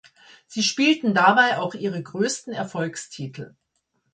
[0.47, 3.53] Sie spielten dabei auch ihre größten Erfolgstitel.